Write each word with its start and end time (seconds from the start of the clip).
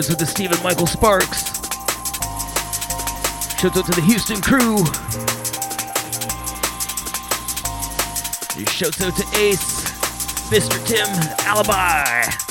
Shouts 0.00 0.12
out 0.12 0.18
to 0.20 0.26
Stephen 0.26 0.62
Michael 0.62 0.86
Sparks. 0.86 1.44
Shouts 3.60 3.76
out 3.76 3.84
to 3.84 3.92
the 3.92 4.02
Houston 4.06 4.40
crew. 4.40 4.78
Shouts 8.64 9.02
out 9.02 9.14
to 9.14 9.38
Ace, 9.38 9.90
Mr. 10.48 10.82
Tim, 10.86 11.06
Alibi. 11.46 12.49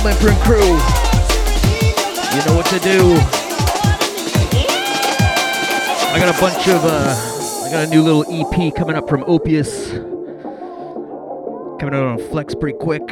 Print 0.00 0.40
crew. 0.40 0.56
You 0.56 2.40
know 2.46 2.56
what 2.56 2.66
to 2.66 2.78
do. 2.78 3.14
I 6.08 6.18
got 6.18 6.34
a 6.34 6.40
bunch 6.40 6.66
of, 6.68 6.84
uh, 6.84 7.14
I 7.64 7.70
got 7.70 7.86
a 7.86 7.90
new 7.90 8.02
little 8.02 8.24
EP 8.28 8.74
coming 8.74 8.96
up 8.96 9.08
from 9.08 9.22
Opius. 9.24 9.90
Coming 11.78 11.94
out 11.94 12.04
on 12.04 12.18
Flex 12.30 12.54
pretty 12.54 12.78
quick. 12.78 13.06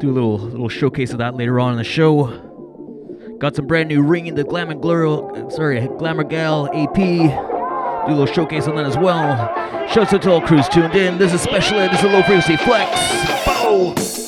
Do 0.00 0.10
a 0.10 0.12
little 0.12 0.38
little 0.38 0.68
showcase 0.68 1.12
of 1.12 1.18
that 1.18 1.36
later 1.36 1.60
on 1.60 1.72
in 1.72 1.78
the 1.78 1.84
show. 1.84 2.26
Got 3.38 3.54
some 3.54 3.66
brand 3.66 3.90
new 3.90 4.02
Ring 4.02 4.26
in 4.26 4.34
the 4.34 4.44
Glamour 4.44 4.74
Girl, 4.74 5.50
sorry, 5.50 5.86
Glamour 5.98 6.24
Gal 6.24 6.68
EP. 6.74 6.94
Do 6.94 7.02
a 7.02 8.08
little 8.08 8.26
showcase 8.26 8.66
on 8.66 8.76
that 8.76 8.86
as 8.86 8.98
well. 8.98 9.36
Shouts 9.88 10.12
out 10.12 10.22
to 10.22 10.32
all 10.32 10.40
crews 10.40 10.68
tuned 10.68 10.94
in. 10.94 11.18
This 11.18 11.32
is 11.32 11.40
Special 11.40 11.78
Ed. 11.78 11.92
This 11.92 12.00
is 12.00 12.06
Low 12.06 12.22
Frequency 12.22 12.56
Flex. 12.56 12.90
Bow. 13.46 14.23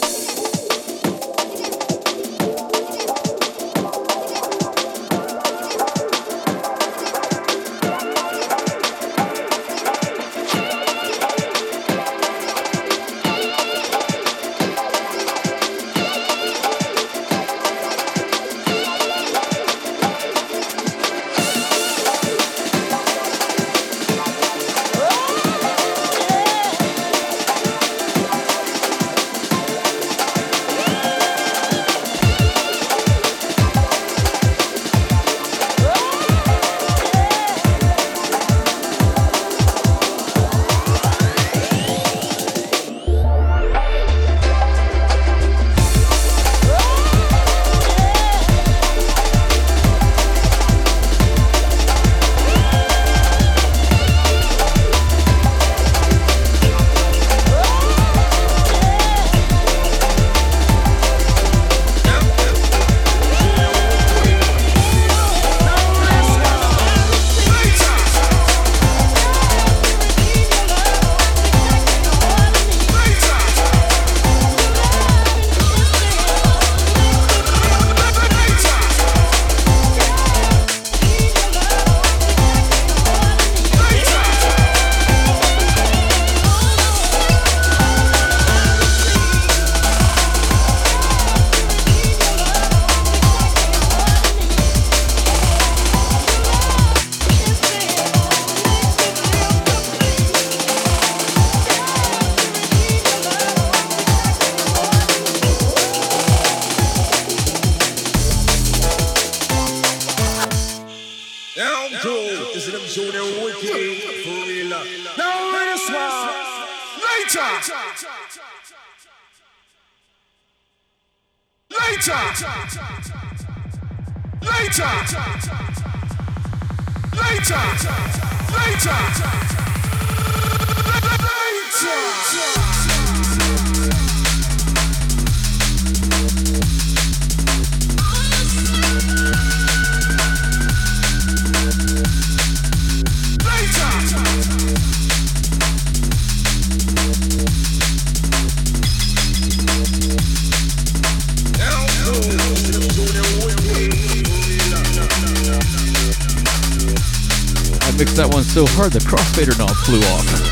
Crossfader 159.37 159.59
knob 159.59 159.77
flew 159.85 159.99
off. 159.99 160.46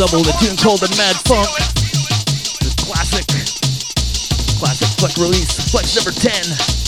Double, 0.00 0.22
the 0.24 0.32
tune 0.40 0.56
called 0.56 0.80
the 0.80 0.88
Mad 0.96 1.14
Funk. 1.28 1.46
This 2.60 2.74
classic, 2.76 3.26
classic 4.56 4.88
Flex 4.98 5.18
release, 5.18 5.70
Flex 5.70 5.94
number 5.94 6.10
10. 6.10 6.79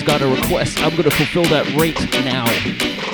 Has 0.00 0.06
got 0.06 0.22
a 0.22 0.26
request. 0.26 0.80
I'm 0.80 0.92
going 0.92 1.02
to 1.02 1.10
fulfill 1.10 1.42
that 1.44 1.70
right 1.74 1.94
now. 2.24 3.09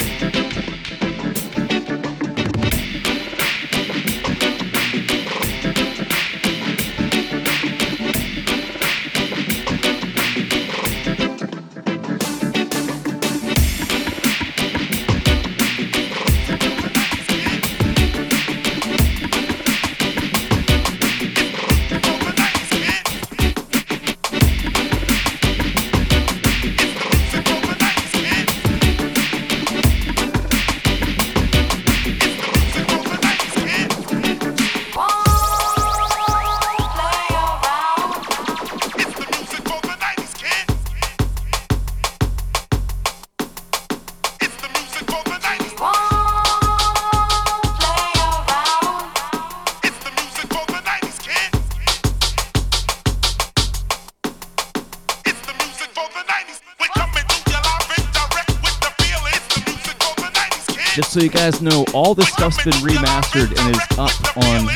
So 61.17 61.23
you 61.23 61.31
guys 61.31 61.63
know, 61.63 61.83
all 61.95 62.15
this 62.15 62.29
stuff's 62.29 62.63
been 62.63 62.75
remastered 62.75 63.49
and 63.49 63.75
is 63.75 63.81
up 63.97 64.37
on 64.37 64.67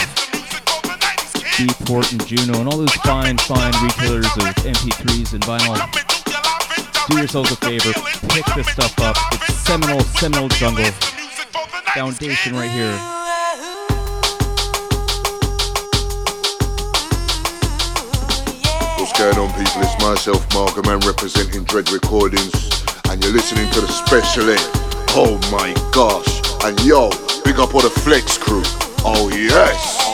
Beatport 1.53 2.13
and 2.13 2.27
Juno 2.27 2.61
and 2.61 2.67
all 2.67 2.79
those 2.79 2.95
fine, 3.05 3.37
fine 3.37 3.75
retailers 3.85 4.25
of 4.25 4.45
MP3s 4.65 5.35
and 5.35 5.43
vinyl. 5.43 5.77
Do 7.09 7.19
yourselves 7.19 7.53
a 7.53 7.57
favor, 7.57 7.93
pick 8.31 8.47
this 8.57 8.67
stuff 8.69 8.99
up. 9.01 9.17
It's 9.35 9.55
seminal, 9.57 10.01
seminal 10.01 10.49
jungle 10.49 10.91
foundation 11.93 12.55
right 12.55 12.71
here. 12.71 12.97
What's 18.97 19.13
going 19.19 19.37
on, 19.37 19.53
people? 19.59 19.83
It's 19.83 20.03
myself, 20.03 20.55
Markham, 20.55 20.89
and 20.89 21.05
representing 21.05 21.65
Dread 21.65 21.91
Recordings, 21.91 22.55
and 23.11 23.23
you're 23.23 23.35
listening 23.35 23.71
to 23.73 23.83
the 23.83 23.89
special 23.89 24.49
end. 24.49 24.90
Oh 25.13 25.41
my 25.51 25.75
gosh! 25.91 26.41
And 26.65 26.81
yo, 26.85 27.11
big 27.45 27.59
up 27.59 27.75
all 27.75 27.81
the 27.81 27.91
Flex 27.91 28.39
crew. 28.39 28.63
Oh 29.05 29.29
yes! 29.35 29.97
Oh 29.99 30.09
yes! 30.09 30.10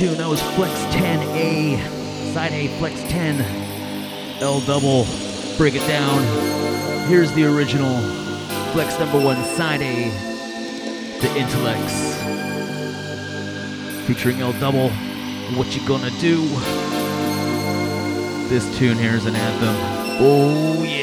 Tune. 0.00 0.16
That 0.16 0.28
was 0.28 0.40
Flex 0.54 0.72
10A, 0.94 2.32
side 2.32 2.52
A, 2.52 2.68
Flex 2.78 3.02
10, 3.02 3.42
L 4.40 4.60
double. 4.62 5.04
Break 5.58 5.74
it 5.74 5.86
down. 5.86 6.22
Here's 7.06 7.30
the 7.32 7.44
original 7.44 8.00
Flex 8.72 8.98
number 8.98 9.20
one, 9.22 9.36
side 9.44 9.82
A, 9.82 10.08
The 11.20 11.36
Intellects, 11.36 12.16
featuring 14.06 14.40
L 14.40 14.54
double. 14.54 14.88
What 15.58 15.76
you 15.76 15.86
gonna 15.86 16.10
do? 16.18 16.46
This 18.48 18.64
tune 18.78 18.96
here 18.96 19.16
is 19.16 19.26
an 19.26 19.36
anthem. 19.36 19.76
Oh 20.18 20.82
yeah. 20.82 20.99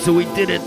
So 0.00 0.14
we 0.14 0.24
did 0.34 0.48
it. 0.48 0.59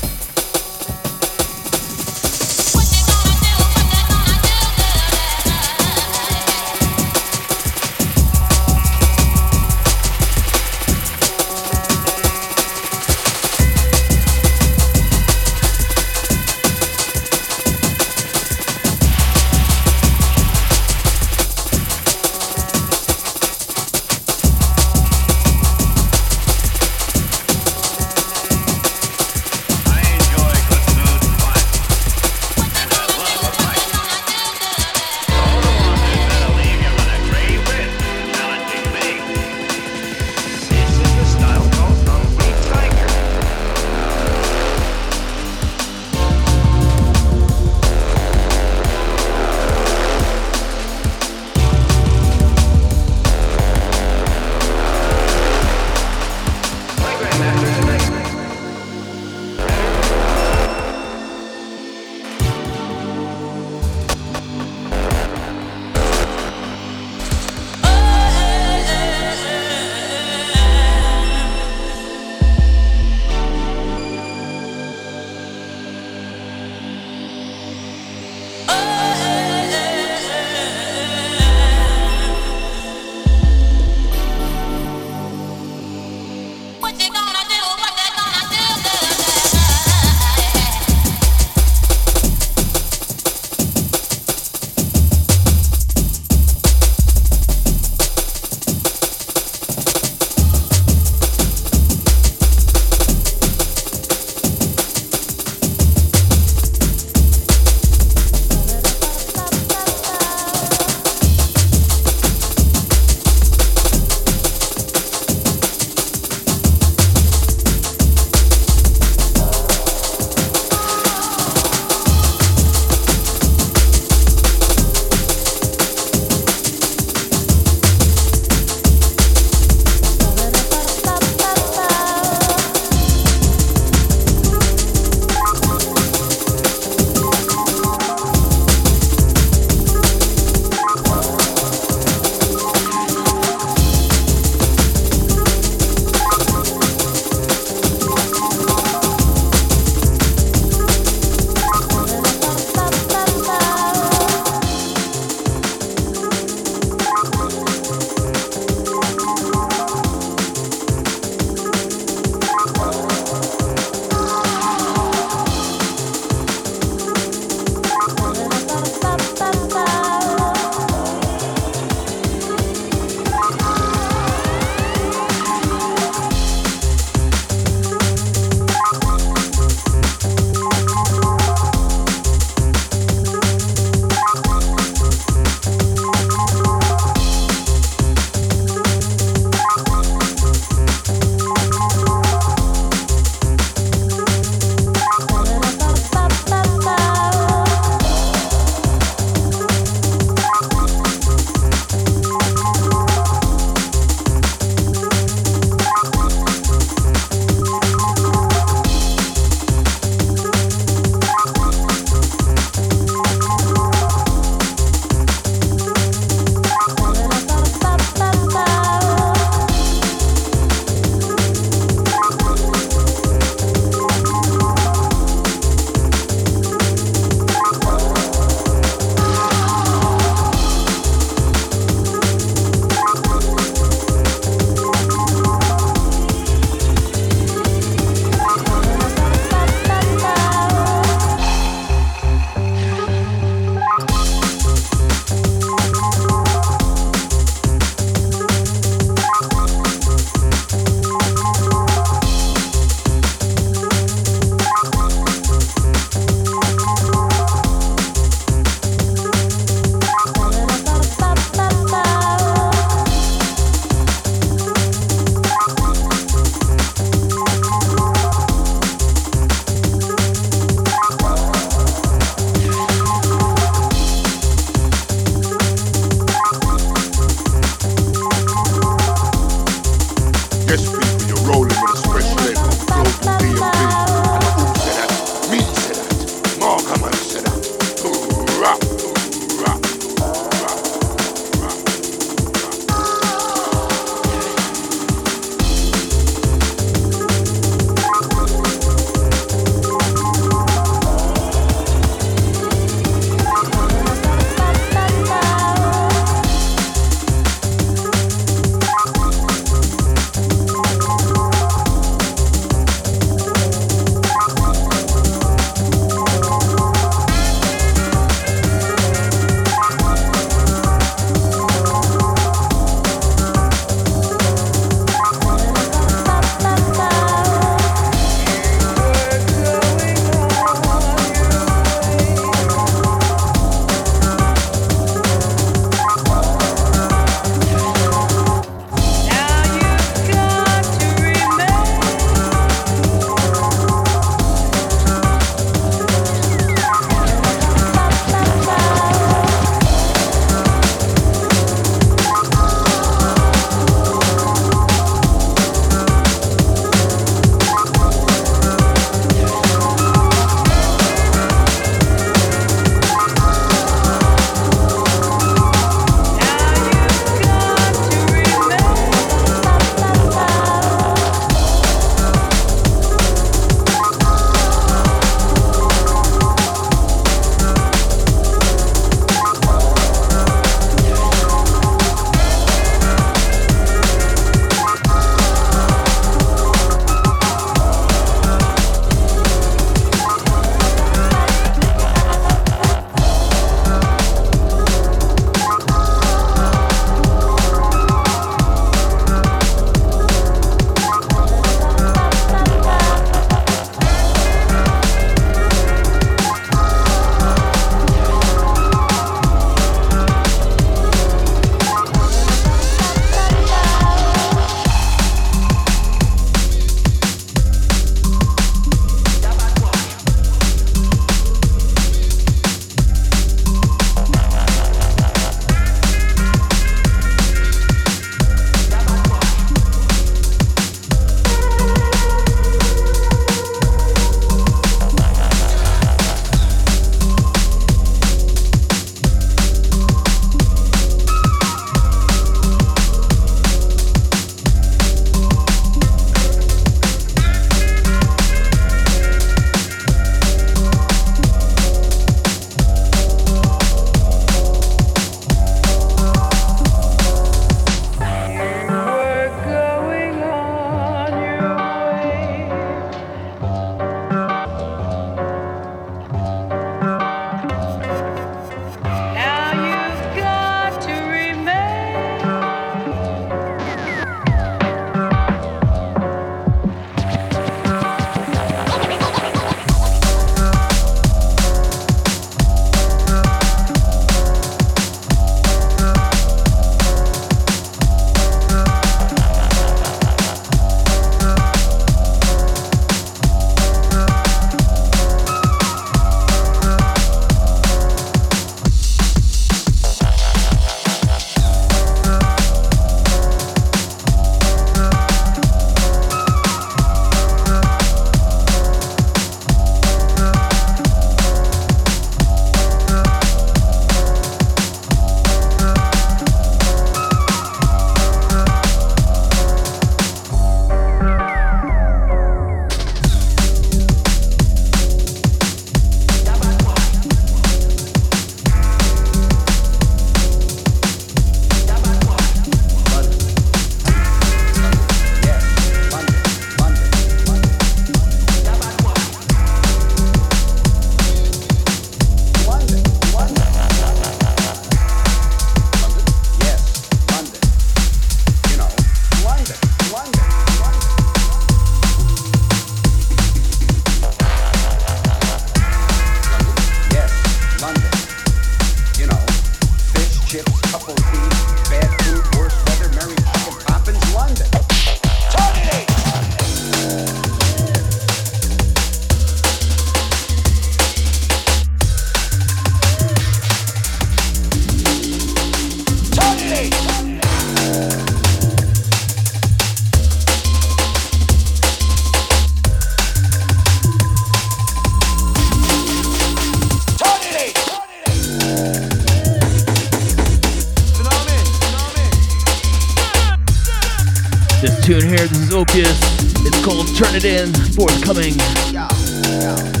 Opius. 595.81 596.19
It's 596.63 596.85
called 596.85 597.07
Turn 597.15 597.33
It 597.33 597.43
In, 597.43 597.73
forthcoming. 597.95 598.53
On 598.95 600.00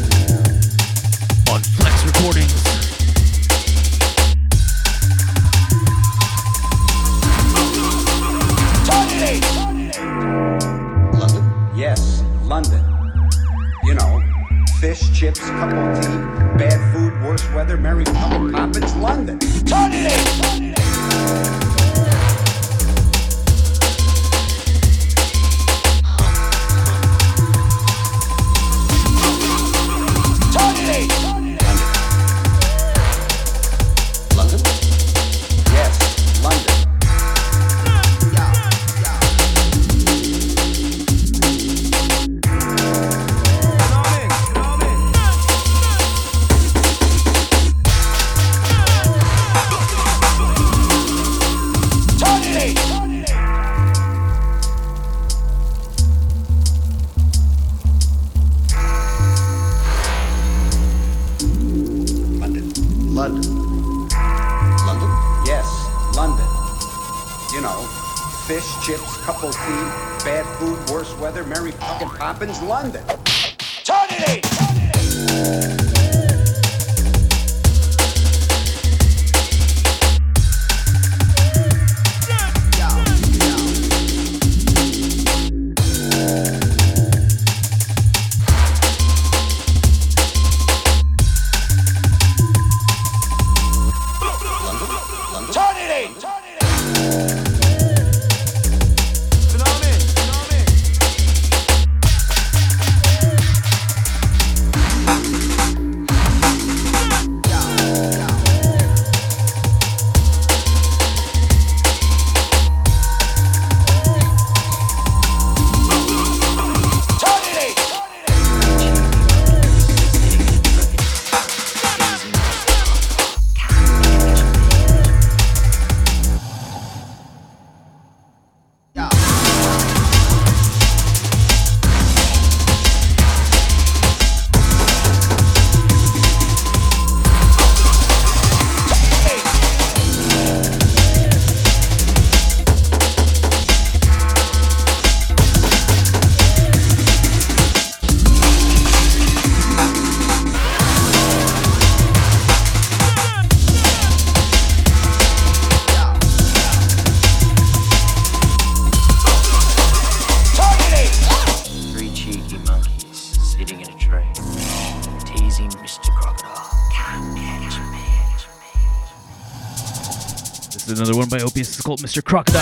Mr. 172.01 172.23
Crocodile, 172.23 172.61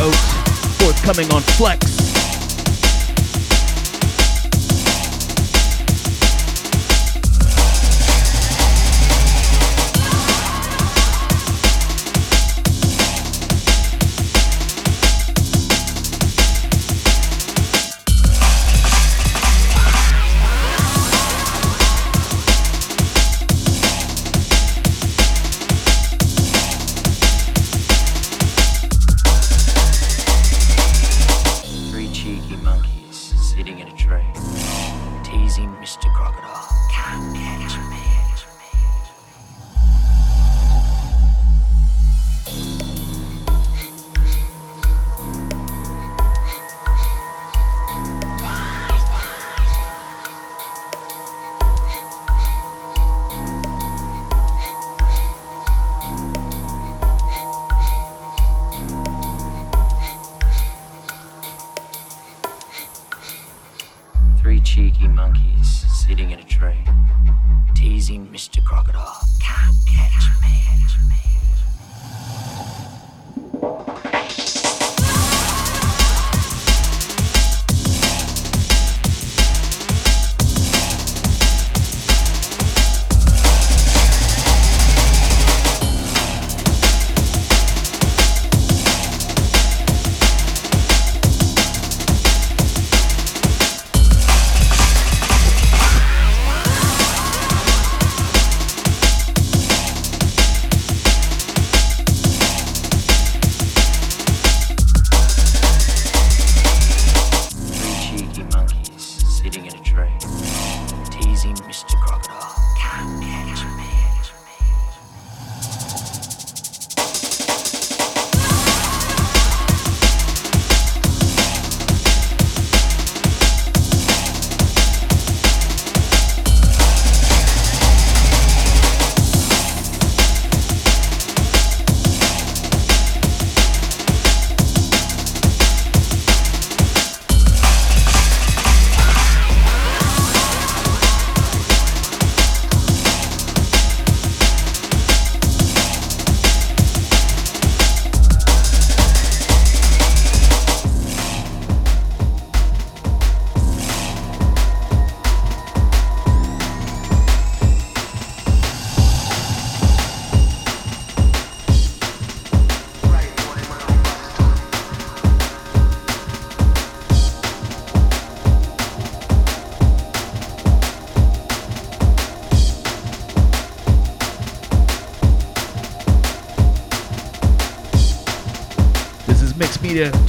out 0.00 0.14
forthcoming 0.80 1.30
on 1.34 1.42
Flex. 1.42 1.93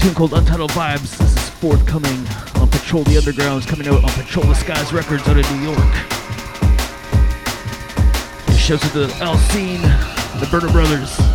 Tune 0.05 0.13
called 0.13 0.33
Untitled 0.33 0.69
Vibes. 0.71 1.17
This 1.17 1.35
is 1.35 1.49
forthcoming 1.49 2.27
on 2.61 2.69
Patrol 2.69 3.03
the 3.05 3.17
Underground. 3.17 3.63
It's 3.63 3.65
coming 3.65 3.87
out 3.87 4.03
on 4.03 4.09
Patrol 4.11 4.45
the 4.45 4.53
Skies 4.53 4.93
Records 4.93 5.27
out 5.27 5.35
of 5.35 5.51
New 5.51 5.63
York. 5.63 5.95
It 8.47 8.57
shows 8.57 8.81
to 8.81 8.89
the 8.89 9.07
Alcine, 9.23 9.81
the 10.39 10.47
Burner 10.51 10.71
Brothers. 10.71 11.34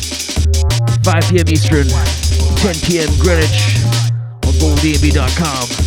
5 1.03 1.29
p.m. 1.29 1.49
Eastern, 1.49 1.87
10 2.57 2.75
p.m. 2.85 3.09
Greenwich 3.19 3.81
on 4.45 4.53
globalDNB.com. 4.53 5.81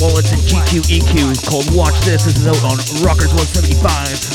Wallets 0.00 0.32
and 0.32 0.40
GQ 0.42 0.82
EQ 0.98 1.48
called 1.48 1.74
Watch 1.74 1.98
This. 2.00 2.24
This 2.24 2.36
is 2.38 2.46
out 2.46 2.62
on 2.64 2.76
Rockers 3.04 3.32
175. 3.32 4.33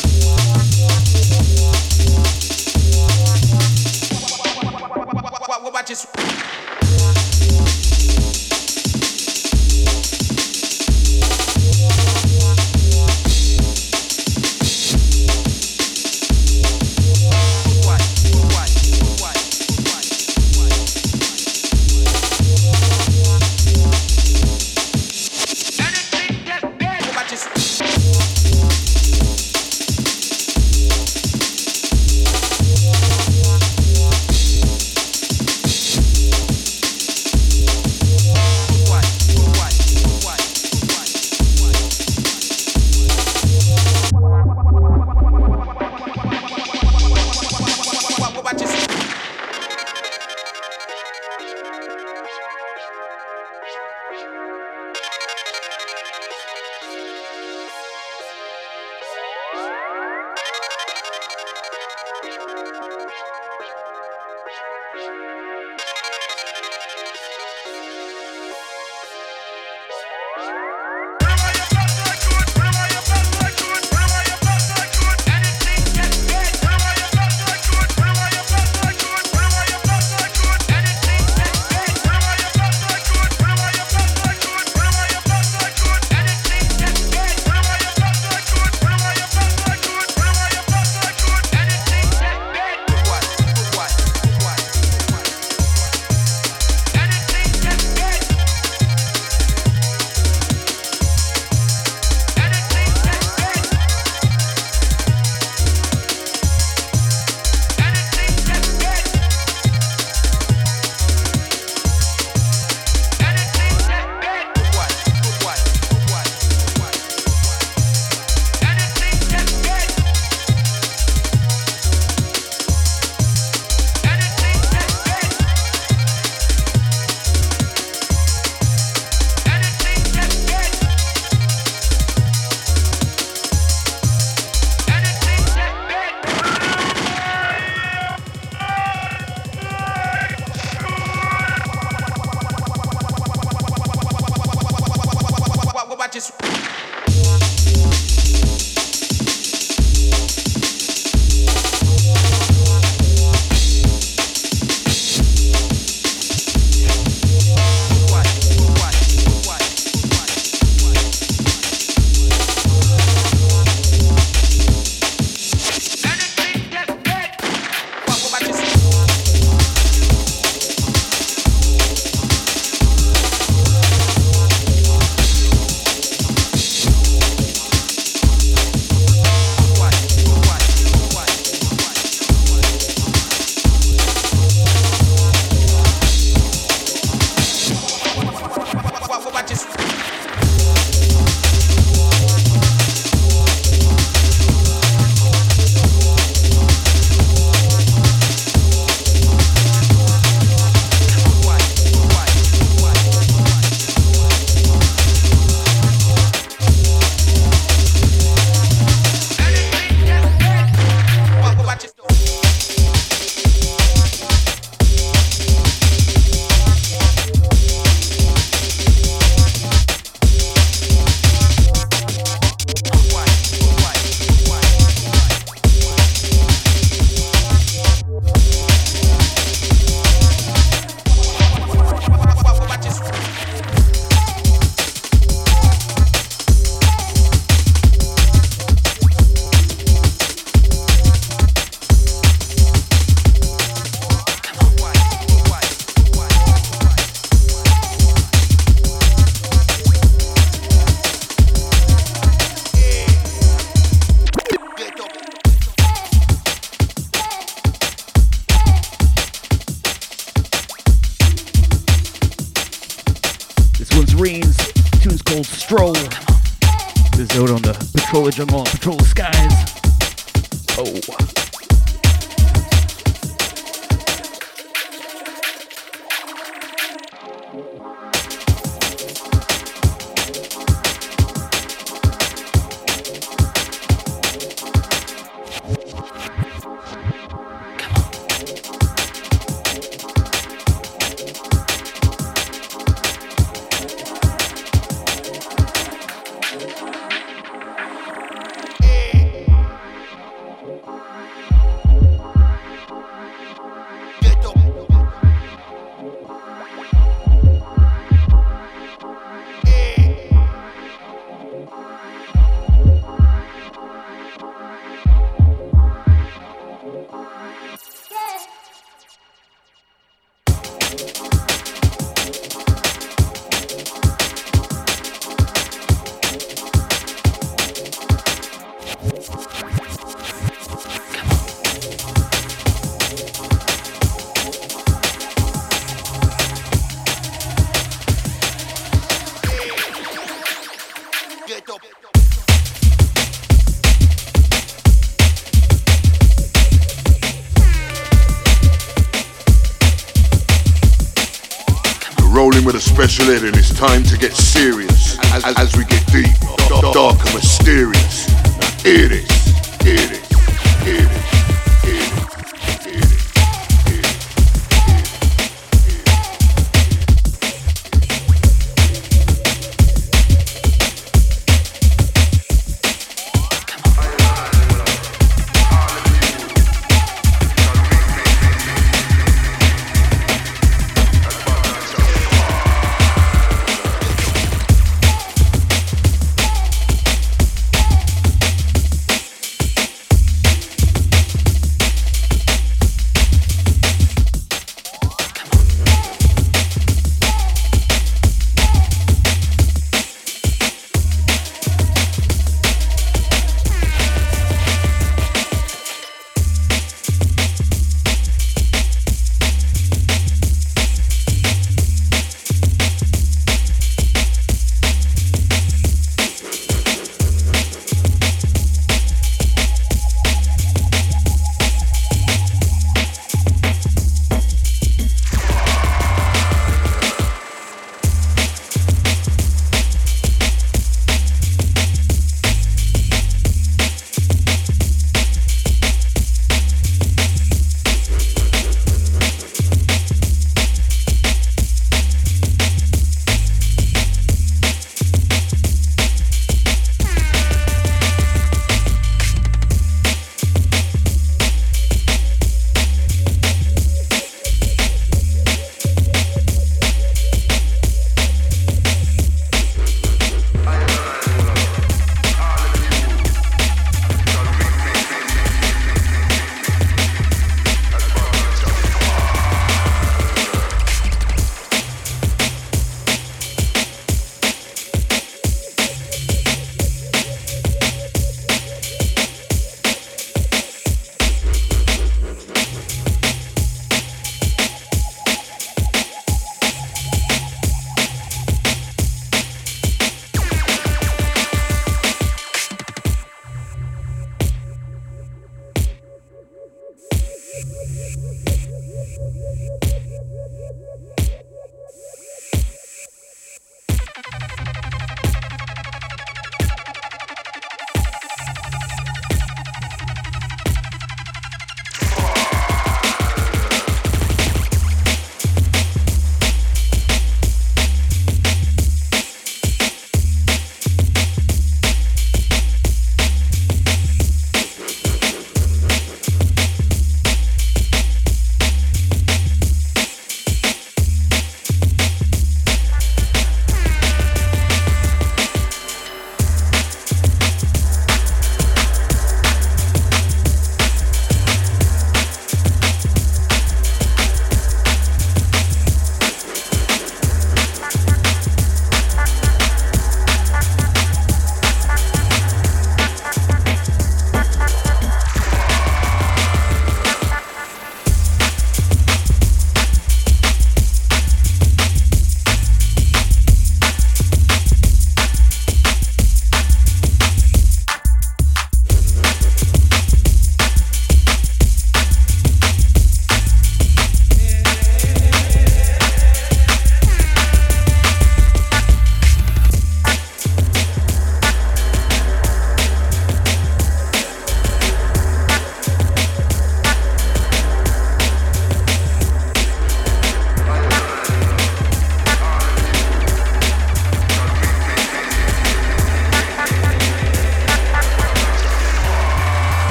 Jungle 268.28 268.60
and 268.60 268.69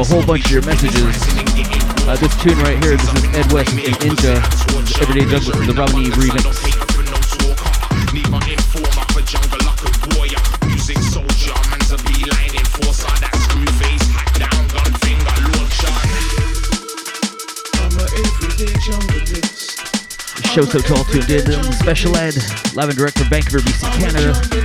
a 0.00 0.04
whole 0.04 0.24
bunch 0.24 0.46
of 0.46 0.50
your 0.50 0.62
messages. 0.62 0.96
Uh, 2.08 2.16
this 2.16 2.34
tune 2.42 2.56
right 2.60 2.82
here, 2.82 2.96
this 2.96 3.12
is 3.12 3.24
Ed 3.36 3.52
West 3.52 3.70
and 3.74 3.94
Inja, 4.00 4.40
Everyday 5.02 5.28
Jungle, 5.28 5.52
the 5.66 5.74
Romney 5.74 6.08
remix. 6.16 6.40
Show 20.54 20.64
so 20.64 20.78
tall 20.78 21.04
tuned 21.04 21.30
in, 21.30 21.72
special 21.74 22.16
ed, 22.16 22.36
live 22.74 22.88
and 22.88 22.96
direct 22.96 23.18
from 23.18 23.28
Vancouver, 23.28 23.58
BC, 23.58 23.98
Canada. 23.98 24.59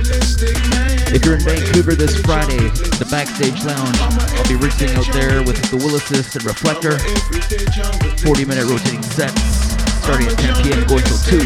You're 1.26 1.34
in 1.34 1.40
Vancouver 1.40 1.96
this 1.96 2.20
Friday, 2.20 2.70
the 3.02 3.08
Backstage 3.10 3.64
Lounge, 3.64 3.98
I'll 3.98 4.46
be 4.46 4.54
rinsing 4.54 4.90
out 4.90 5.12
there 5.12 5.42
with 5.42 5.60
the 5.72 5.76
Willises 5.76 6.32
and 6.36 6.44
Reflector. 6.44 7.00
40 8.22 8.44
minute 8.44 8.64
rotating 8.70 9.02
sets 9.02 9.42
starting 10.06 10.28
at 10.28 10.38
10 10.38 10.62
p.m. 10.62 10.86
going 10.86 11.02
till 11.02 11.18
2. 11.18 11.42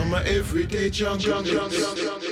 I'm 0.00 0.14
a 0.14 0.24
everyday 0.32 0.88
jungle 0.88 2.31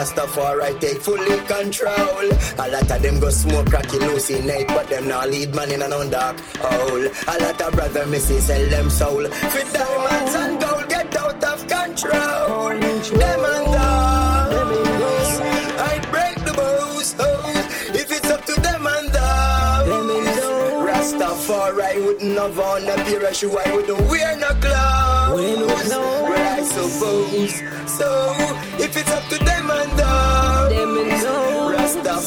Rastafari 0.00 0.80
take 0.80 1.02
fully 1.02 1.36
control. 1.44 2.24
A 2.58 2.70
lot 2.72 2.90
of 2.90 3.02
them 3.02 3.20
go 3.20 3.28
smoke 3.28 3.66
cracky 3.66 3.98
hallucinate, 3.98 4.66
but 4.68 4.88
them 4.88 5.08
now 5.08 5.26
lead 5.26 5.54
man 5.54 5.70
in 5.70 5.82
an 5.82 5.90
dark 6.08 6.40
hole. 6.56 7.04
A 7.28 7.34
lot 7.38 7.60
of 7.60 7.72
brother 7.74 8.06
misses 8.06 8.46
sell 8.46 8.66
them 8.70 8.88
soul. 8.88 9.28
Fit 9.28 9.70
diamonds 9.74 10.34
and 10.36 10.58
gold 10.58 10.88
get 10.88 11.14
out 11.18 11.44
of 11.44 11.68
control. 11.68 12.70
Them 12.70 13.44
and 13.44 13.66
those, 13.74 15.40
I 15.78 16.00
break 16.10 16.36
the 16.46 16.54
bows. 16.54 17.14
Oh, 17.18 17.92
if 17.92 18.10
it's 18.10 18.30
up 18.30 18.42
to 18.46 18.54
them 18.58 18.86
and 18.86 19.10
those, 19.10 20.40
Rastafari 20.88 22.02
wouldn't 22.06 22.38
have 22.38 22.58
on 22.58 22.84
a 22.84 22.96
pair 23.04 23.26
of 23.26 23.36
shoe. 23.36 23.54
I 23.54 23.76
wouldn't 23.76 24.00
wear 24.08 24.34
no 24.38 24.48
clothes. 24.64 25.34
Well, 25.34 26.32
I 26.32 26.62
suppose 26.62 27.52
so. 27.98 28.34
If 28.82 28.96
it's 28.96 29.10
up 29.10 29.28
to 29.28 29.36
them 29.44 29.49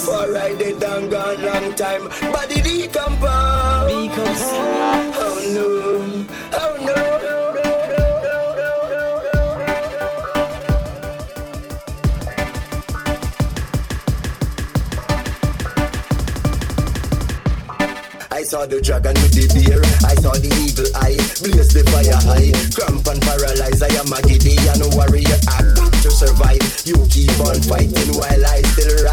Rastafari, 0.03 0.57
they 0.57 0.73
done 0.77 1.09
gone 1.09 1.41
long 1.41 1.75
time. 1.75 2.07
Body 2.31 2.61
decompose. 2.61 3.89
Decompose. 3.89 4.41
Oh 5.15 5.39
no. 5.53 6.25
Oh 6.53 6.77
no. 6.85 7.13
I 18.31 18.45
saw 18.45 18.65
the 18.65 18.81
dragon 18.81 19.13
with 19.13 19.31
the 19.31 19.47
beer. 19.55 19.79
I 20.03 20.15
saw 20.15 20.33
the 20.35 20.51
evil 20.67 20.89
eye. 20.99 21.15
Blaze 21.39 21.71
the 21.71 21.83
fire 21.87 22.19
high. 22.27 22.51
Cramp 22.75 23.07
and 23.07 23.21
paralyze. 23.23 23.81
I 23.81 23.87
am 23.95 24.11
a 24.11 24.19
Gideon 24.19 24.83
warrior. 24.97 25.39
I 25.47 25.63
got 25.71 25.93
to 26.03 26.11
survive. 26.11 26.59
You 26.83 26.99
keep 27.07 27.31
on 27.39 27.61
fighting 27.63 28.11
while 28.19 28.45
I 28.45 28.61
still 28.75 29.07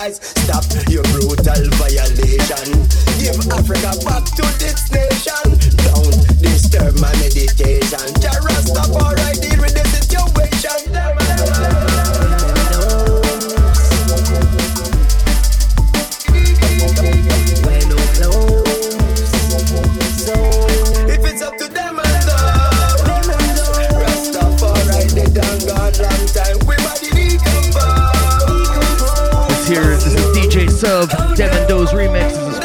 rise. 0.00 0.20
Stop 0.22 0.64
your 0.88 1.02
brutal 1.04 1.36
violation. 1.76 2.66
Give 3.18 3.36
Africa 3.52 3.92
back 4.04 4.24
to 4.36 4.42
this 4.58 4.89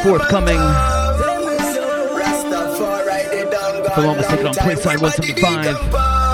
forthcoming. 0.05 0.59
If 3.87 3.97
I'm 3.97 4.03
not 4.03 4.17
mistaken, 4.17 4.47
on 4.47 4.53
Playside 4.53 5.01
175. 5.01 6.24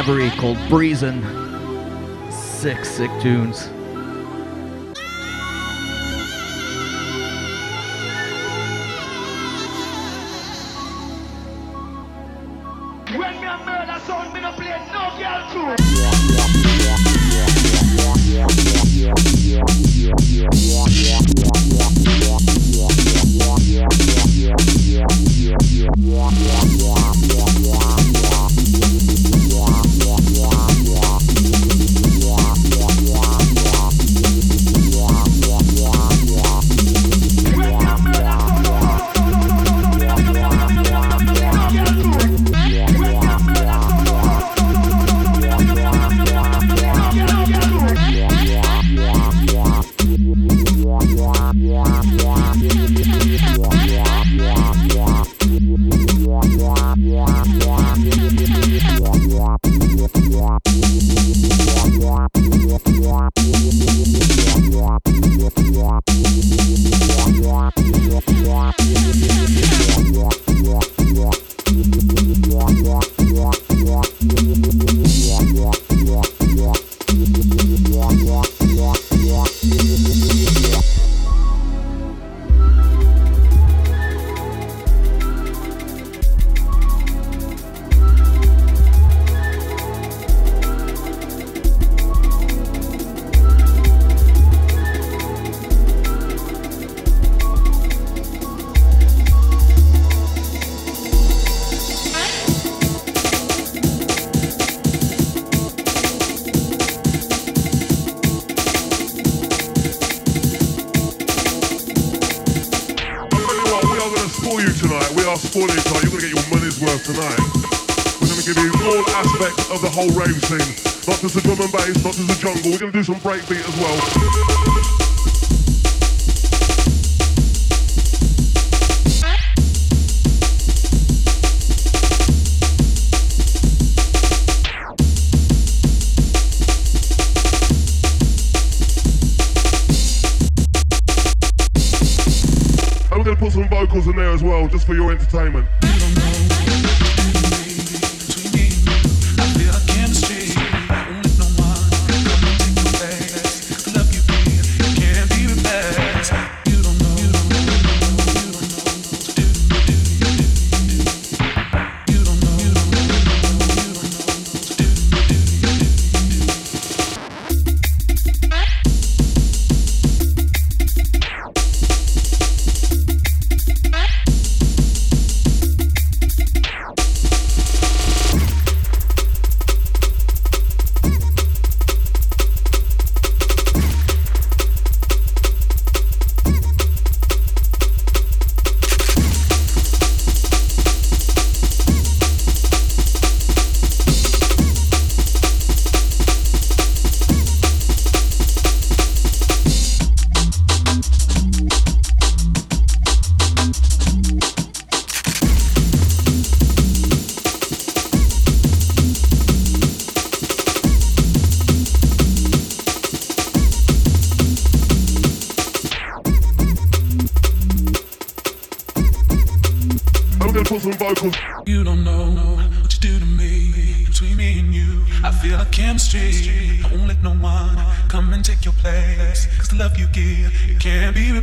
Tuners 0.00 0.32
called 0.36 0.56
Breezin'. 0.70 1.20
Sick, 2.32 2.86
sick 2.86 3.10
tunes. 3.20 3.68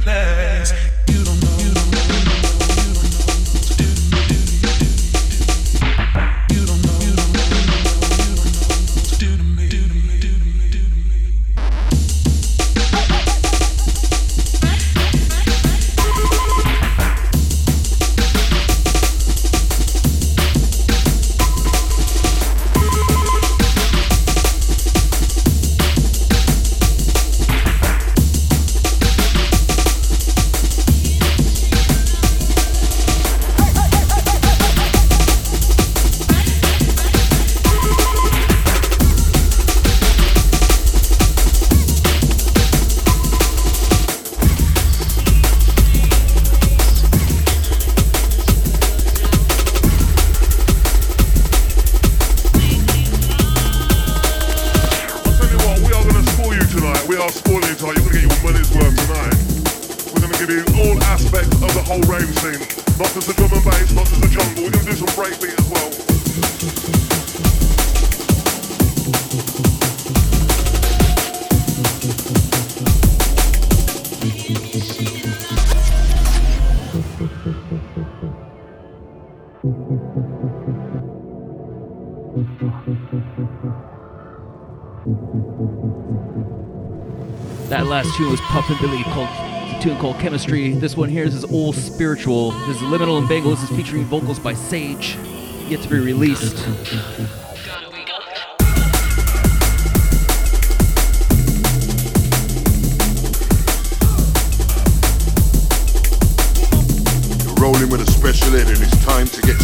Tune 0.07 0.96
was 88.69 88.79
Billy 88.79 89.03
called 89.03 89.29
a 89.29 89.79
tune 89.81 89.97
called 89.97 90.19
Chemistry. 90.19 90.73
This 90.73 90.97
one 90.97 91.07
here 91.07 91.23
is 91.23 91.43
all 91.45 91.71
spiritual. 91.71 92.51
This 92.67 92.77
is 92.77 92.81
Liminal 92.81 93.17
and 93.19 93.29
Bangles 93.29 93.63
is 93.63 93.69
featuring 93.69 94.03
vocals 94.05 94.39
by 94.39 94.53
Sage, 94.53 95.15
yet 95.67 95.81
to 95.83 95.89
be 95.89 95.99
released. 95.99 96.65
rolling 107.59 107.89
with 107.89 108.01
a 108.01 108.11
special 108.11 108.55
ed 108.55 108.67
and 108.67 108.77
it's 108.77 109.05
time 109.05 109.27
to 109.27 109.41
get 109.41 109.59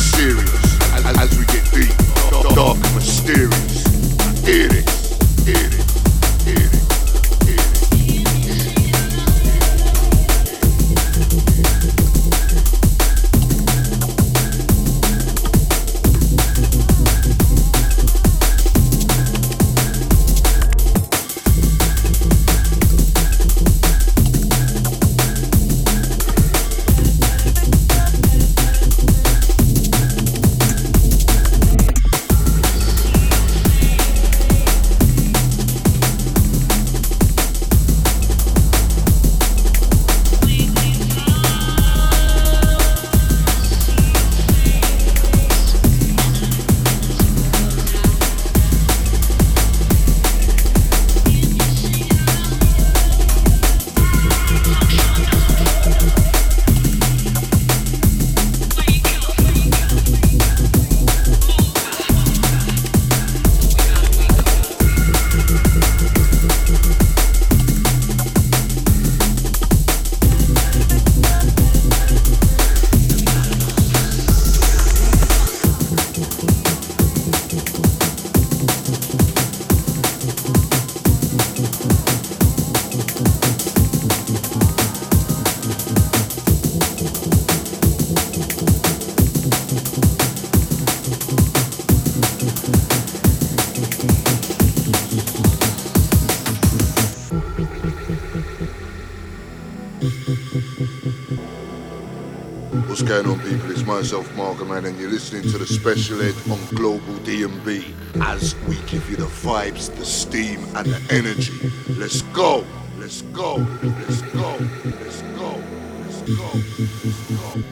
and 104.61 104.99
you're 104.99 105.09
listening 105.09 105.41
to 105.41 105.57
the 105.57 105.65
special 105.65 106.21
ed 106.21 106.35
on 106.51 106.59
Global 106.75 107.13
DNB 107.25 107.83
as 108.21 108.55
we 108.67 108.75
give 108.87 109.09
you 109.09 109.15
the 109.15 109.25
vibes, 109.25 109.93
the 109.95 110.05
steam, 110.05 110.63
and 110.75 110.85
the 110.85 111.13
energy. 111.13 111.53
Let's 111.97 112.21
go! 112.33 112.63
Let's 112.97 113.23
go! 113.33 113.55
Let's 113.81 114.21
go! 114.21 114.57
Let's 114.83 115.21
go! 115.21 115.61
Let's 116.01 116.21
go! 116.21 116.49
Let's 116.83 117.27
go! 117.29 117.63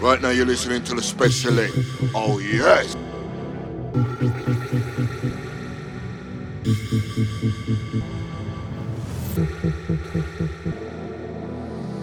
Right 0.00 0.22
now, 0.22 0.30
you're 0.30 0.46
listening 0.46 0.84
to 0.84 0.94
the 0.94 1.02
special 1.02 1.58
ed. 1.58 1.72
Oh, 2.14 2.38
yes! 2.38 2.96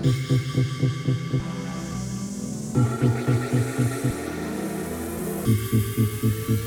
This 0.05 0.29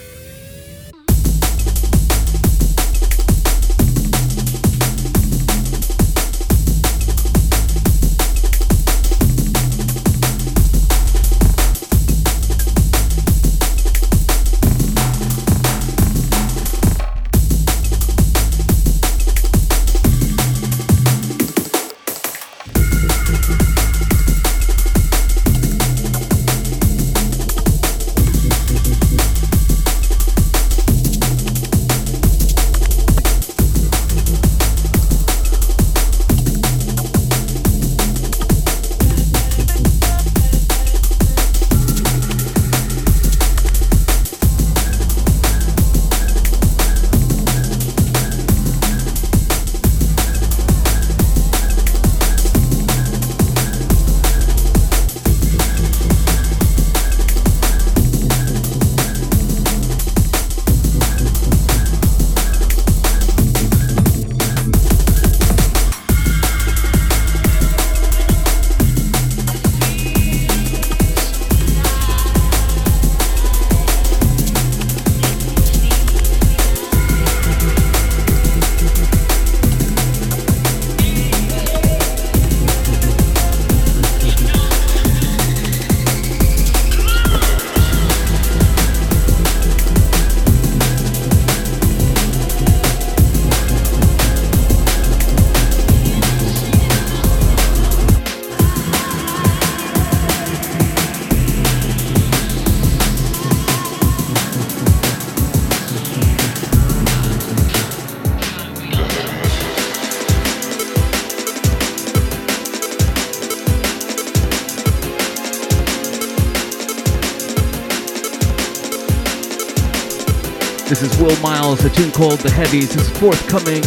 Will 121.28 121.42
Miles, 121.42 121.84
a 121.84 121.90
tune 121.90 122.10
called 122.10 122.40
The 122.40 122.50
Heavies 122.50 122.96
is 122.96 123.10
forthcoming 123.20 123.84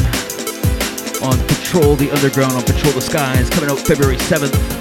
on 1.23 1.39
Patrol 1.47 1.97
the 1.97 2.11
Underground 2.11 2.53
on 2.53 2.63
Patrol 2.65 2.93
the 2.93 3.01
Skies, 3.01 3.49
coming 3.49 3.71
out 3.71 3.79
February 3.79 4.19
7th. 4.19 4.80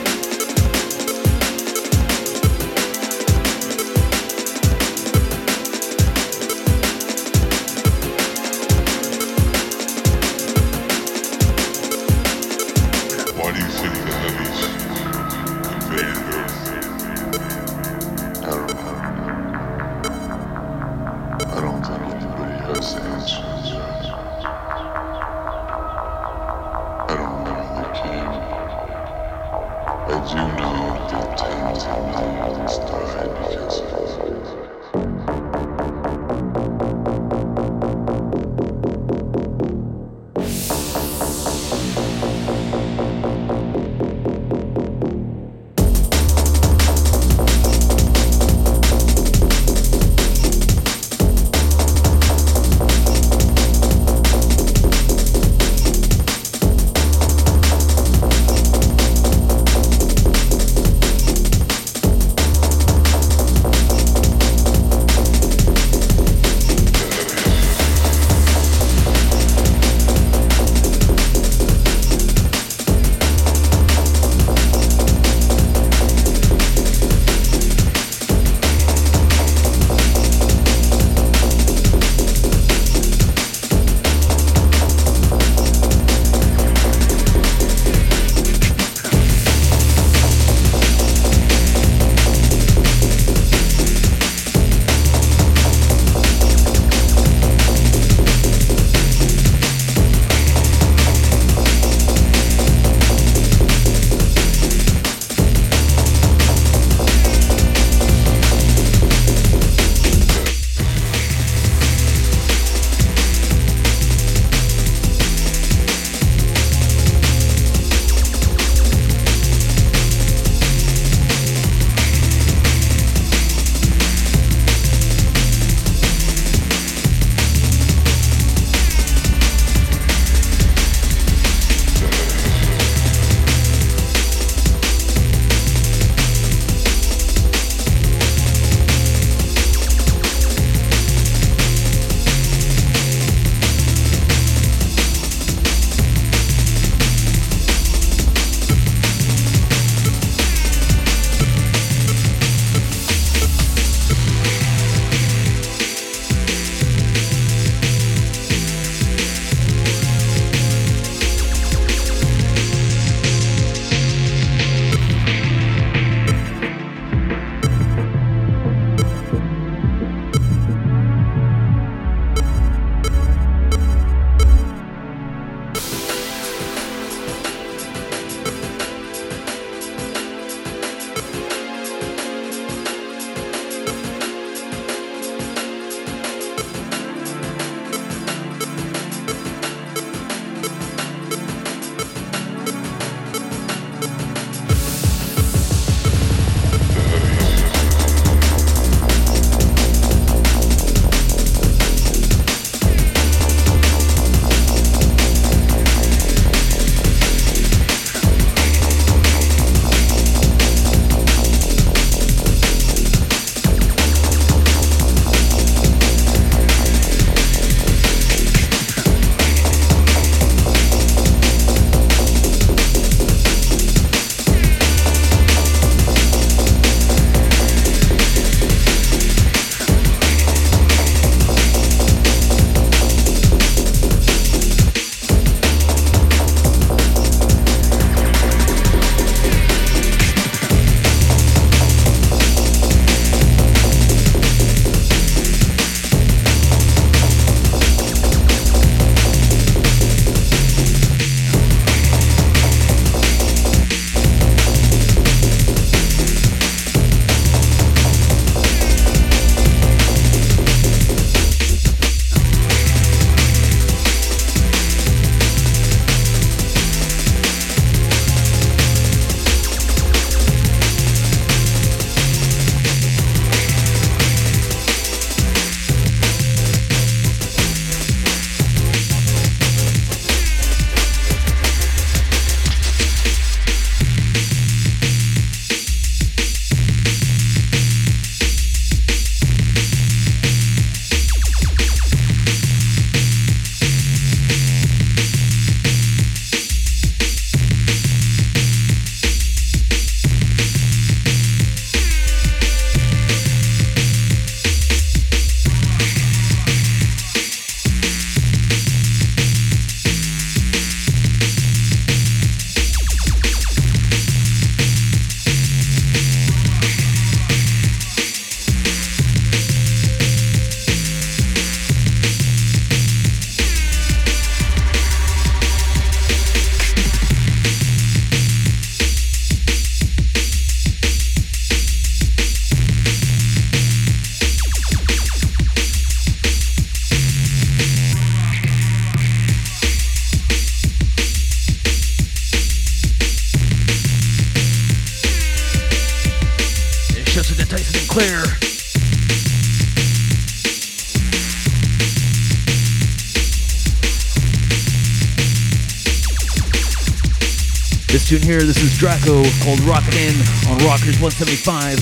Draco 358.99 359.43
called 359.63 359.80
Rockin' 359.85 360.35
on 360.67 360.77
Rockers 360.80 361.21
175. 361.21 361.97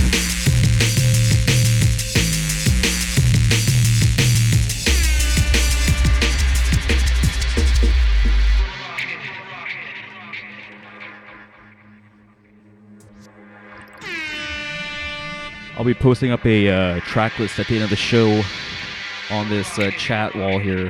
I'll 15.77 15.85
be 15.85 15.93
posting 15.93 16.31
up 16.31 16.43
a 16.47 16.67
uh, 16.67 16.99
track 17.01 17.37
list 17.37 17.59
at 17.59 17.67
the 17.67 17.75
end 17.75 17.83
of 17.83 17.91
the 17.91 17.95
show 17.95 18.41
on 19.29 19.47
this 19.49 19.77
uh, 19.77 19.91
chat 19.99 20.35
wall 20.35 20.57
here. 20.57 20.89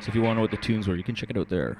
So 0.00 0.08
if 0.08 0.16
you 0.16 0.22
want 0.22 0.32
to 0.32 0.34
know 0.34 0.40
what 0.40 0.50
the 0.50 0.56
tunes 0.56 0.88
were, 0.88 0.96
you 0.96 1.04
can 1.04 1.14
check 1.14 1.30
it 1.30 1.36
out 1.36 1.48
there. 1.48 1.78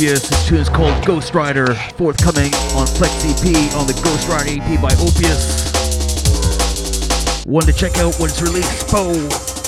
This 0.00 0.48
tune 0.48 0.56
is 0.56 0.70
called 0.70 1.04
Ghost 1.04 1.34
Rider, 1.34 1.74
forthcoming 1.74 2.54
on 2.74 2.86
Flex 2.86 3.22
EP 3.22 3.74
on 3.76 3.86
the 3.86 3.92
Ghost 4.02 4.28
Rider 4.28 4.48
EP 4.48 4.80
by 4.80 4.88
Opius. 4.94 5.70
One 7.44 7.66
to 7.66 7.72
check 7.74 7.98
out 7.98 8.18
when 8.18 8.30
it's 8.30 8.40
released. 8.40 8.88
Poe. 8.88 9.59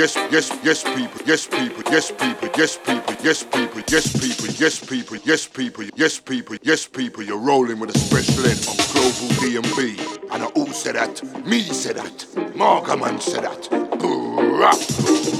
yes, 0.00 0.16
yes, 0.32 0.50
yes, 0.64 0.82
people, 0.82 1.20
yes, 1.26 1.46
people, 1.46 1.82
yes, 1.92 2.10
people, 2.10 2.48
yes, 2.56 2.78
people, 2.78 3.14
yes, 3.22 3.44
people, 3.44 3.82
yes, 3.90 4.12
people, 4.14 4.48
yes, 4.56 4.78
people, 4.88 5.16
yes, 5.26 5.46
people, 5.48 5.84
yes, 5.94 6.18
people, 6.18 6.56
yes, 6.62 6.86
people. 6.86 7.22
You're 7.22 7.38
rolling 7.38 7.78
with 7.78 7.94
a 7.94 7.98
special 7.98 8.46
end 8.46 8.66
on 8.66 8.76
Global 8.92 9.28
DNB. 9.42 10.32
And 10.32 10.42
I 10.42 10.46
all 10.46 10.68
said 10.68 10.94
that, 10.94 11.22
me 11.44 11.60
said 11.60 11.96
that, 11.96 12.16
Margaman 12.56 13.20
said 13.20 13.44
that. 13.44 15.39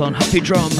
on 0.00 0.14
Happy 0.14 0.40
Drum. 0.40 0.70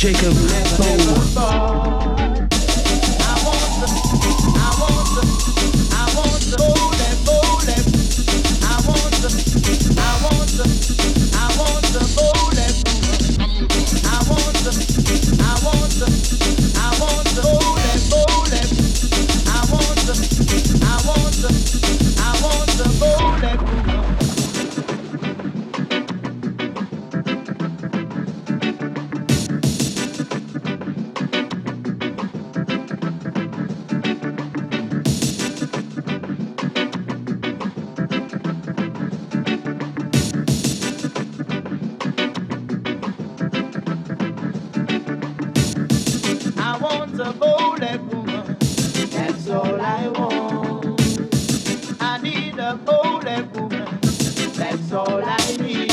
Jacob 0.00 0.39
That's 54.80 54.92
all 54.92 55.22
I 55.22 55.36
need. 55.58 55.92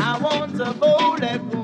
I 0.00 0.18
want 0.18 0.58
a 0.58 0.72
bowl 0.72 1.22
of 1.22 1.55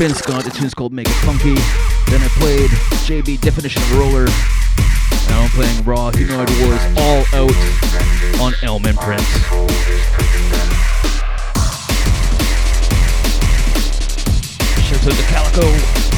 Spin 0.00 0.14
Scott, 0.14 0.44
the 0.44 0.50
tune's 0.50 0.72
called 0.72 0.94
Make 0.94 1.08
It 1.08 1.20
Funky. 1.26 1.52
Then 2.10 2.22
I 2.22 2.28
played 2.38 2.70
JB 3.04 3.38
Definition 3.42 3.82
Roller. 3.98 4.24
Now 5.28 5.42
I'm 5.42 5.50
playing 5.50 5.84
Raw 5.84 6.10
Humanoid 6.10 6.48
Wars 6.62 6.80
All 6.96 7.22
Out 7.34 8.40
on 8.40 8.54
Elm 8.62 8.86
Imprint. 8.86 9.20
Shouts 14.80 15.06
out 15.06 15.12
to 15.12 15.22
Calico. 15.28 16.09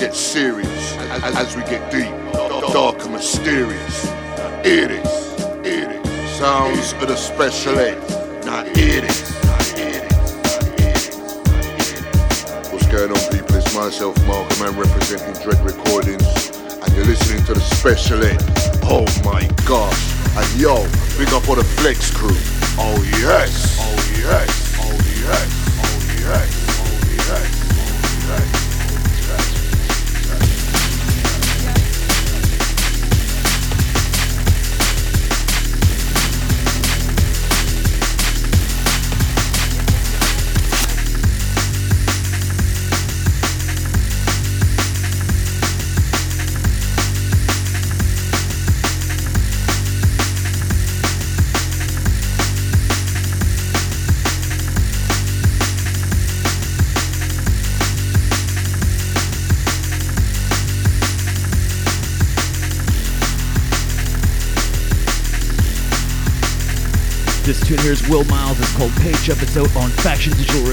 Get 0.00 0.16
serious 0.16 0.59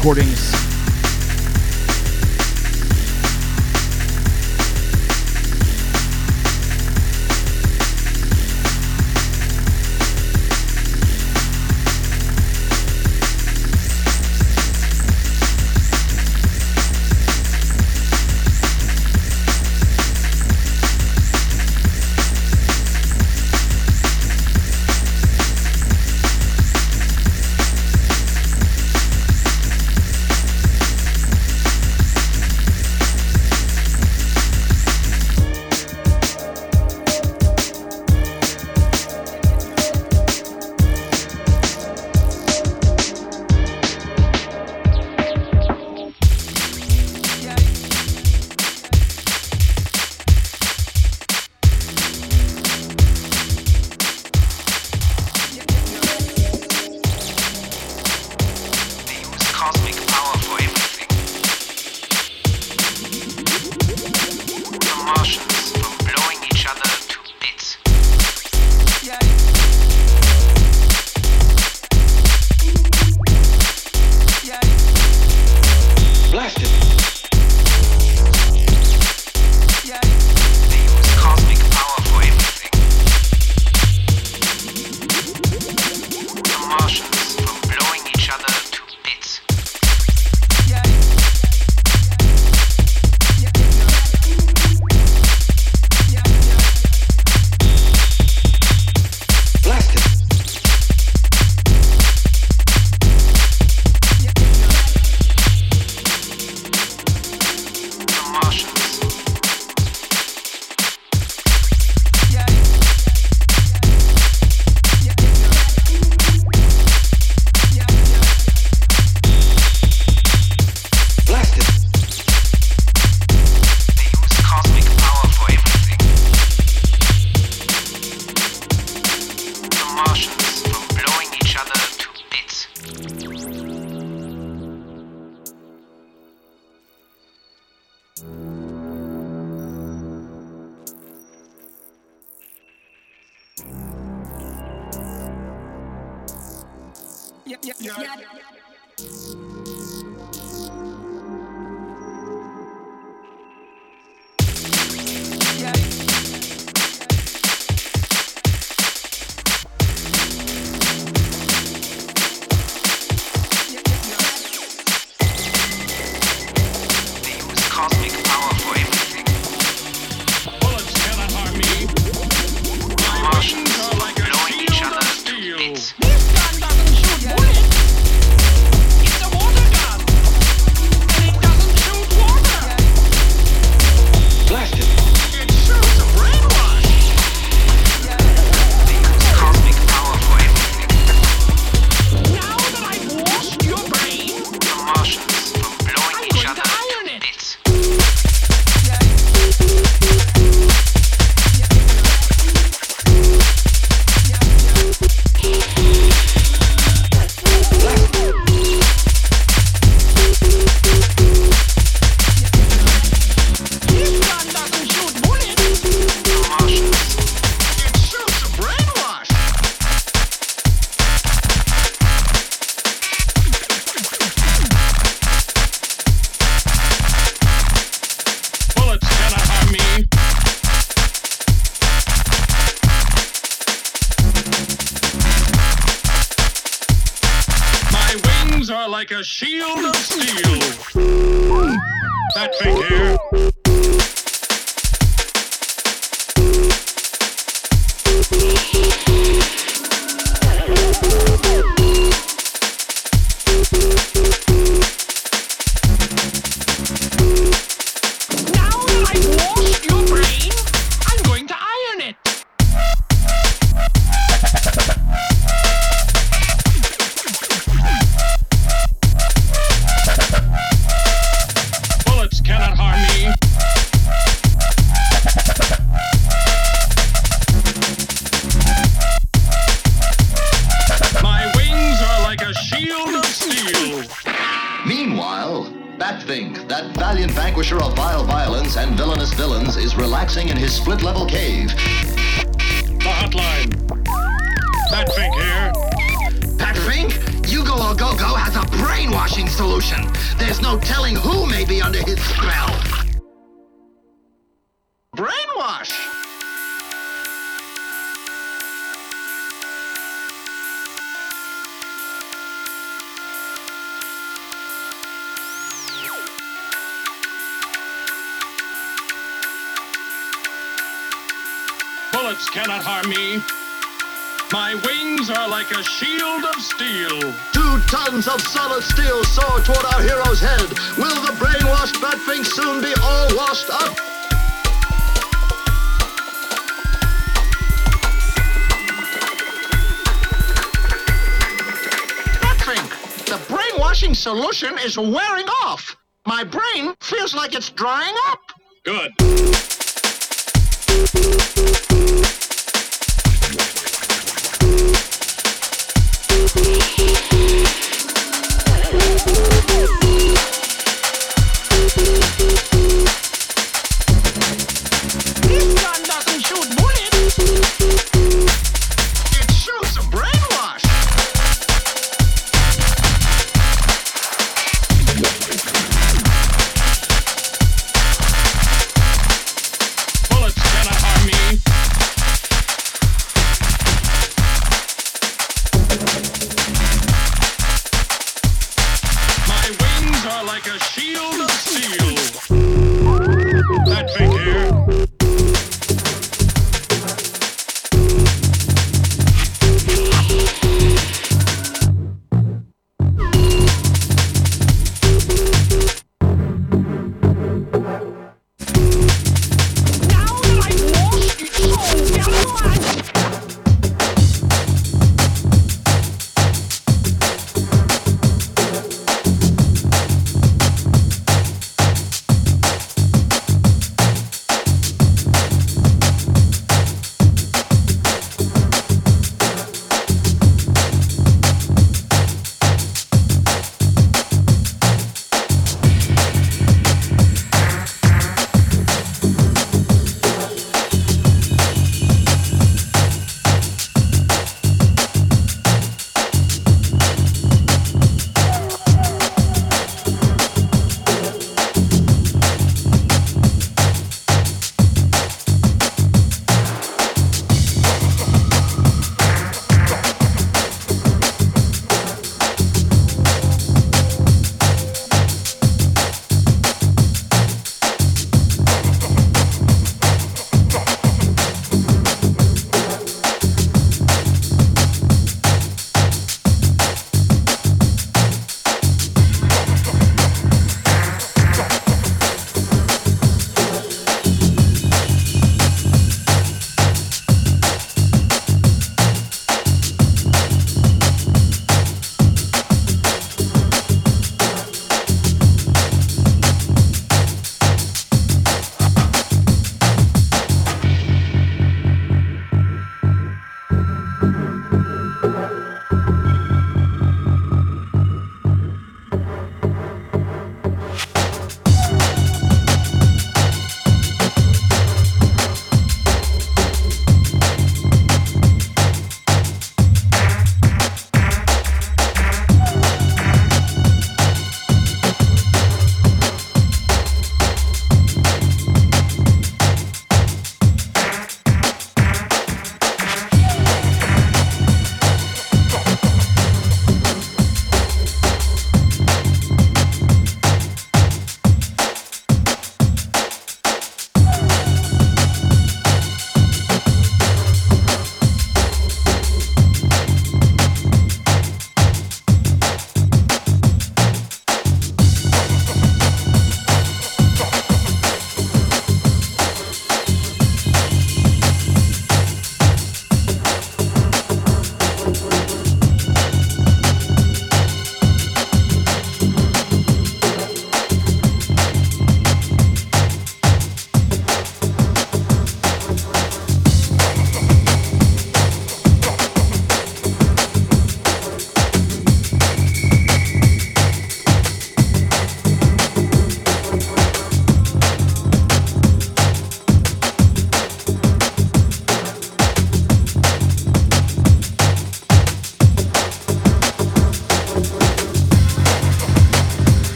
Recordings. 0.00 0.49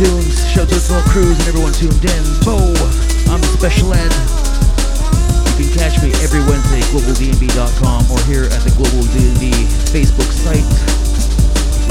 Tunes. 0.00 0.48
Shout 0.48 0.64
out 0.72 0.80
to 0.80 0.94
all 0.96 1.04
crews 1.12 1.36
and 1.36 1.48
everyone 1.52 1.76
tuned 1.76 2.00
in. 2.00 2.24
Bo, 2.40 2.56
I'm 3.28 3.36
the 3.36 3.52
Special 3.60 3.92
ED. 3.92 4.08
You 5.60 5.68
can 5.68 5.76
catch 5.76 6.00
me 6.00 6.08
every 6.24 6.40
Wednesday 6.48 6.80
at 6.80 6.88
globaldnb.com 6.88 8.08
or 8.08 8.16
here 8.24 8.48
at 8.48 8.64
the 8.64 8.72
Global 8.80 9.04
DNB 9.12 9.52
Facebook 9.92 10.32
site. 10.32 10.64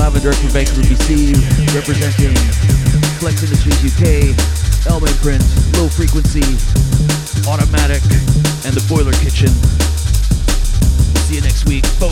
Live 0.01 0.17
and 0.17 0.25
direct 0.25 0.41
from 0.41 0.49
Vancouver, 0.57 0.89
BC, 0.89 1.37
representing 1.77 2.33
Flex 3.21 3.45
Industries 3.45 3.77
UK, 3.77 4.33
Elm 4.89 5.05
Print, 5.21 5.45
Low 5.77 5.85
Frequency, 5.85 6.41
Automatic, 7.45 8.01
and 8.65 8.73
the 8.73 8.81
Boiler 8.89 9.13
Kitchen. 9.21 9.53
See 11.29 11.37
you 11.37 11.45
next 11.45 11.69
week. 11.69 11.85
Bo. 12.01 12.09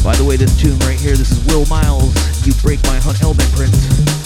By 0.00 0.16
the 0.16 0.24
way, 0.24 0.40
this 0.40 0.56
tune 0.56 0.78
right 0.88 0.96
here, 0.96 1.20
this 1.20 1.36
is 1.36 1.44
Will 1.52 1.66
Miles. 1.66 2.37
You 2.48 2.54
break 2.62 2.82
my 2.84 2.96
hunt 2.96 3.20
Elm 3.22 3.36
Print. 3.36 4.17